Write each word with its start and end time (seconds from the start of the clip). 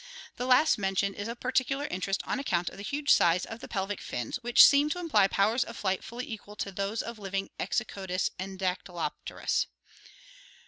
The 0.37 0.47
last 0.47 0.79
mentioned 0.79 1.13
is 1.13 1.27
of 1.27 1.39
par 1.39 1.51
ticular 1.51 1.87
interest 1.91 2.23
on 2.25 2.39
account 2.39 2.71
of 2.71 2.77
the 2.77 2.81
huge 2.81 3.11
size 3.13 3.45
of 3.45 3.59
the 3.59 3.67
pelvic 3.67 4.01
fins, 4.01 4.37
which 4.37 4.65
seem 4.65 4.89
to 4.89 4.97
imply 4.99 5.27
powers 5.27 5.63
of 5.63 5.77
flight 5.77 6.03
fully 6.03 6.27
equal 6.27 6.55
to 6.55 6.71
those 6.71 7.03
of 7.03 7.17
the 7.17 7.21
living 7.21 7.51
Exoccdus 7.59 8.31
and 8.39 8.57
Dadyloplenis. 8.57 9.67